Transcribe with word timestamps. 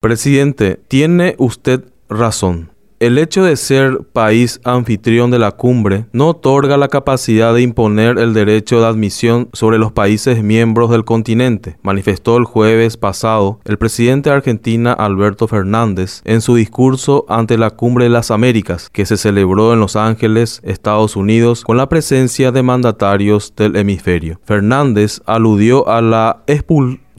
Presidente, 0.00 0.80
tiene 0.88 1.34
usted 1.36 1.84
razón. 2.08 2.70
El 3.00 3.18
hecho 3.18 3.44
de 3.44 3.56
ser 3.56 3.98
país 4.14 4.58
anfitrión 4.64 5.30
de 5.30 5.38
la 5.38 5.50
cumbre 5.52 6.06
no 6.12 6.28
otorga 6.28 6.78
la 6.78 6.88
capacidad 6.88 7.52
de 7.52 7.60
imponer 7.60 8.18
el 8.18 8.32
derecho 8.32 8.80
de 8.80 8.86
admisión 8.86 9.50
sobre 9.52 9.76
los 9.76 9.92
países 9.92 10.42
miembros 10.42 10.88
del 10.88 11.04
continente, 11.04 11.76
manifestó 11.82 12.38
el 12.38 12.44
jueves 12.44 12.96
pasado 12.96 13.60
el 13.66 13.76
presidente 13.76 14.30
de 14.30 14.36
Argentina 14.36 14.94
Alberto 14.94 15.46
Fernández 15.46 16.22
en 16.24 16.40
su 16.40 16.54
discurso 16.54 17.26
ante 17.28 17.58
la 17.58 17.68
Cumbre 17.68 18.04
de 18.04 18.10
las 18.10 18.30
Américas, 18.30 18.88
que 18.88 19.04
se 19.04 19.18
celebró 19.18 19.74
en 19.74 19.80
Los 19.80 19.96
Ángeles, 19.96 20.62
Estados 20.64 21.14
Unidos, 21.14 21.62
con 21.62 21.76
la 21.76 21.90
presencia 21.90 22.52
de 22.52 22.62
mandatarios 22.62 23.52
del 23.54 23.76
hemisferio. 23.76 24.40
Fernández 24.44 25.20
aludió 25.26 25.86
a 25.88 26.00
la 26.00 26.42
expulsión 26.46 27.09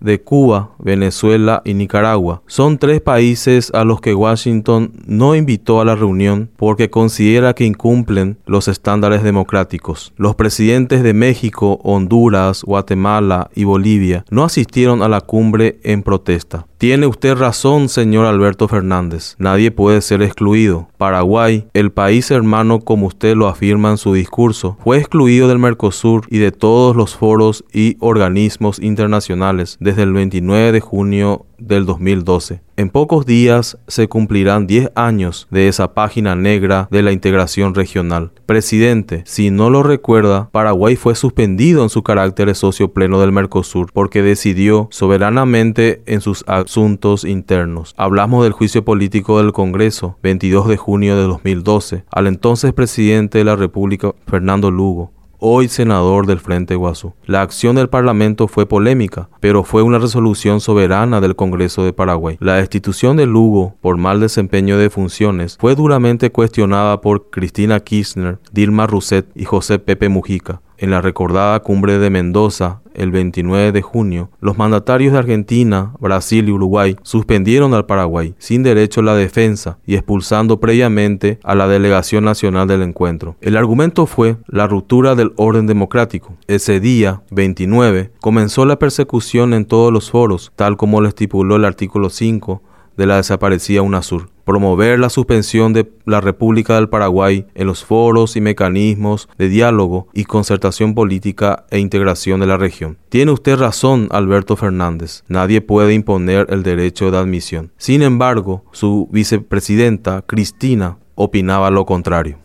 de 0.00 0.20
Cuba, 0.20 0.70
Venezuela 0.78 1.62
y 1.64 1.74
Nicaragua. 1.74 2.42
Son 2.46 2.78
tres 2.78 3.00
países 3.00 3.72
a 3.74 3.84
los 3.84 4.00
que 4.00 4.14
Washington 4.14 4.92
no 5.06 5.34
invitó 5.34 5.80
a 5.80 5.84
la 5.84 5.96
reunión 5.96 6.50
porque 6.56 6.90
considera 6.90 7.54
que 7.54 7.64
incumplen 7.64 8.38
los 8.46 8.68
estándares 8.68 9.22
democráticos. 9.22 10.12
Los 10.16 10.36
presidentes 10.36 11.02
de 11.02 11.12
México, 11.12 11.80
Honduras, 11.82 12.62
Guatemala 12.62 13.50
y 13.54 13.64
Bolivia 13.64 14.24
no 14.30 14.44
asistieron 14.44 15.02
a 15.02 15.08
la 15.08 15.22
cumbre 15.22 15.80
en 15.82 16.02
protesta. 16.02 16.67
Tiene 16.78 17.08
usted 17.08 17.34
razón, 17.34 17.88
señor 17.88 18.26
Alberto 18.26 18.68
Fernández. 18.68 19.34
Nadie 19.38 19.72
puede 19.72 20.00
ser 20.00 20.22
excluido. 20.22 20.88
Paraguay, 20.96 21.66
el 21.74 21.90
país 21.90 22.30
hermano 22.30 22.78
como 22.78 23.08
usted 23.08 23.34
lo 23.34 23.48
afirma 23.48 23.90
en 23.90 23.96
su 23.96 24.14
discurso, 24.14 24.76
fue 24.84 24.98
excluido 24.98 25.48
del 25.48 25.58
Mercosur 25.58 26.24
y 26.30 26.38
de 26.38 26.52
todos 26.52 26.94
los 26.94 27.16
foros 27.16 27.64
y 27.72 27.96
organismos 27.98 28.78
internacionales 28.78 29.76
desde 29.80 30.04
el 30.04 30.12
29 30.12 30.70
de 30.70 30.80
junio 30.80 31.46
del 31.58 31.86
2012. 31.86 32.62
En 32.76 32.90
pocos 32.90 33.26
días 33.26 33.76
se 33.88 34.08
cumplirán 34.08 34.66
10 34.66 34.92
años 34.94 35.48
de 35.50 35.68
esa 35.68 35.94
página 35.94 36.36
negra 36.36 36.88
de 36.90 37.02
la 37.02 37.12
integración 37.12 37.74
regional. 37.74 38.30
Presidente, 38.46 39.22
si 39.26 39.50
no 39.50 39.68
lo 39.68 39.82
recuerda, 39.82 40.48
Paraguay 40.52 40.94
fue 40.96 41.14
suspendido 41.14 41.82
en 41.82 41.88
su 41.88 42.02
carácter 42.02 42.46
de 42.46 42.54
socio 42.54 42.92
pleno 42.92 43.20
del 43.20 43.32
Mercosur 43.32 43.90
porque 43.92 44.22
decidió 44.22 44.88
soberanamente 44.92 46.02
en 46.06 46.20
sus 46.20 46.44
asuntos 46.46 47.24
internos. 47.24 47.94
Hablamos 47.96 48.44
del 48.44 48.52
juicio 48.52 48.84
político 48.84 49.38
del 49.38 49.52
Congreso, 49.52 50.16
22 50.22 50.68
de 50.68 50.76
junio 50.76 51.16
de 51.16 51.22
2012, 51.24 52.04
al 52.10 52.26
entonces 52.28 52.72
presidente 52.72 53.38
de 53.38 53.44
la 53.44 53.56
República, 53.56 54.12
Fernando 54.26 54.70
Lugo 54.70 55.17
hoy 55.38 55.68
senador 55.68 56.26
del 56.26 56.40
Frente 56.40 56.74
Guazú. 56.74 57.14
La 57.26 57.42
acción 57.42 57.76
del 57.76 57.88
Parlamento 57.88 58.48
fue 58.48 58.66
polémica, 58.66 59.28
pero 59.40 59.64
fue 59.64 59.82
una 59.82 59.98
resolución 59.98 60.60
soberana 60.60 61.20
del 61.20 61.36
Congreso 61.36 61.84
de 61.84 61.92
Paraguay. 61.92 62.36
La 62.40 62.56
destitución 62.56 63.16
de 63.16 63.26
Lugo 63.26 63.76
por 63.80 63.96
mal 63.96 64.20
desempeño 64.20 64.78
de 64.78 64.90
funciones 64.90 65.56
fue 65.58 65.74
duramente 65.74 66.30
cuestionada 66.30 67.00
por 67.00 67.30
Cristina 67.30 67.80
Kirchner, 67.80 68.38
Dilma 68.52 68.86
Rousseff 68.86 69.26
y 69.34 69.44
José 69.44 69.78
Pepe 69.78 70.08
Mujica 70.08 70.60
en 70.78 70.90
la 70.90 71.00
recordada 71.00 71.60
cumbre 71.60 71.98
de 71.98 72.08
Mendoza 72.08 72.80
el 72.98 73.10
29 73.10 73.72
de 73.72 73.82
junio, 73.82 74.30
los 74.40 74.58
mandatarios 74.58 75.12
de 75.12 75.20
Argentina, 75.20 75.94
Brasil 76.00 76.48
y 76.48 76.52
Uruguay 76.52 76.96
suspendieron 77.02 77.72
al 77.72 77.86
Paraguay 77.86 78.34
sin 78.38 78.62
derecho 78.62 79.00
a 79.00 79.04
la 79.04 79.14
defensa 79.14 79.78
y 79.86 79.94
expulsando 79.94 80.60
previamente 80.60 81.38
a 81.44 81.54
la 81.54 81.68
delegación 81.68 82.24
nacional 82.24 82.68
del 82.68 82.82
encuentro. 82.82 83.36
El 83.40 83.56
argumento 83.56 84.06
fue 84.06 84.36
la 84.46 84.66
ruptura 84.66 85.14
del 85.14 85.32
orden 85.36 85.66
democrático. 85.66 86.34
Ese 86.48 86.80
día, 86.80 87.22
29, 87.30 88.10
comenzó 88.20 88.64
la 88.66 88.78
persecución 88.78 89.54
en 89.54 89.64
todos 89.64 89.92
los 89.92 90.10
foros, 90.10 90.52
tal 90.56 90.76
como 90.76 91.00
lo 91.00 91.08
estipuló 91.08 91.56
el 91.56 91.64
artículo 91.64 92.10
5 92.10 92.62
de 92.98 93.06
la 93.06 93.16
desaparecida 93.16 93.80
UNASUR 93.80 94.28
promover 94.48 94.98
la 94.98 95.10
suspensión 95.10 95.74
de 95.74 95.92
la 96.06 96.22
República 96.22 96.76
del 96.76 96.88
Paraguay 96.88 97.44
en 97.54 97.66
los 97.66 97.84
foros 97.84 98.34
y 98.34 98.40
mecanismos 98.40 99.28
de 99.36 99.50
diálogo 99.50 100.08
y 100.14 100.24
concertación 100.24 100.94
política 100.94 101.66
e 101.70 101.80
integración 101.80 102.40
de 102.40 102.46
la 102.46 102.56
región. 102.56 102.96
Tiene 103.10 103.32
usted 103.32 103.58
razón, 103.58 104.08
Alberto 104.10 104.56
Fernández. 104.56 105.22
Nadie 105.28 105.60
puede 105.60 105.92
imponer 105.92 106.46
el 106.48 106.62
derecho 106.62 107.10
de 107.10 107.18
admisión. 107.18 107.72
Sin 107.76 108.00
embargo, 108.00 108.64
su 108.72 109.06
vicepresidenta, 109.12 110.22
Cristina, 110.22 110.96
opinaba 111.14 111.68
lo 111.68 111.84
contrario. 111.84 112.38